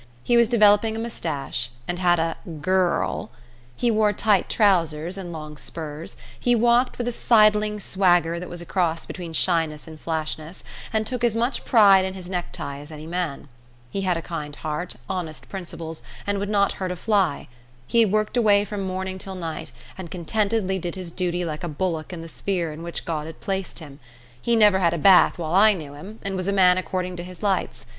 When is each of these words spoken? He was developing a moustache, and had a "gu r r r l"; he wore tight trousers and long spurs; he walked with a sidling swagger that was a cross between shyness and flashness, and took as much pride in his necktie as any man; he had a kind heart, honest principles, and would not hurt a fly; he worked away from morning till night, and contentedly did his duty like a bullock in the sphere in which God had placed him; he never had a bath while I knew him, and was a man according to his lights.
He 0.23 0.35
was 0.35 0.47
developing 0.47 0.95
a 0.95 0.99
moustache, 0.99 1.69
and 1.87 1.99
had 1.99 2.17
a 2.17 2.35
"gu 2.59 2.71
r 2.71 2.75
r 2.87 2.91
r 2.91 3.03
l"; 3.03 3.29
he 3.75 3.91
wore 3.91 4.13
tight 4.13 4.49
trousers 4.49 5.15
and 5.15 5.31
long 5.31 5.57
spurs; 5.57 6.17
he 6.39 6.55
walked 6.55 6.97
with 6.97 7.07
a 7.07 7.11
sidling 7.11 7.79
swagger 7.79 8.39
that 8.39 8.49
was 8.49 8.63
a 8.63 8.65
cross 8.65 9.05
between 9.05 9.31
shyness 9.31 9.87
and 9.87 10.01
flashness, 10.01 10.63
and 10.91 11.05
took 11.05 11.23
as 11.23 11.35
much 11.35 11.65
pride 11.65 12.03
in 12.03 12.15
his 12.15 12.31
necktie 12.31 12.79
as 12.79 12.89
any 12.89 13.05
man; 13.05 13.47
he 13.91 14.01
had 14.01 14.17
a 14.17 14.23
kind 14.23 14.55
heart, 14.55 14.95
honest 15.07 15.47
principles, 15.49 16.01
and 16.25 16.39
would 16.39 16.49
not 16.49 16.71
hurt 16.81 16.89
a 16.89 16.95
fly; 16.95 17.47
he 17.85 18.03
worked 18.03 18.35
away 18.35 18.65
from 18.65 18.81
morning 18.81 19.19
till 19.19 19.35
night, 19.35 19.71
and 19.99 20.09
contentedly 20.09 20.79
did 20.79 20.95
his 20.95 21.11
duty 21.11 21.45
like 21.45 21.63
a 21.63 21.67
bullock 21.69 22.11
in 22.11 22.23
the 22.23 22.27
sphere 22.27 22.73
in 22.73 22.81
which 22.81 23.05
God 23.05 23.27
had 23.27 23.39
placed 23.39 23.77
him; 23.77 23.99
he 24.41 24.55
never 24.55 24.79
had 24.79 24.95
a 24.95 24.97
bath 24.97 25.37
while 25.37 25.53
I 25.53 25.73
knew 25.73 25.93
him, 25.93 26.17
and 26.23 26.35
was 26.35 26.47
a 26.47 26.51
man 26.51 26.79
according 26.79 27.17
to 27.17 27.23
his 27.23 27.43
lights. 27.43 27.85